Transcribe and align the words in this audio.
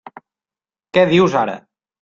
Què 0.99 1.05
dius 1.13 1.39
ara! 1.47 1.59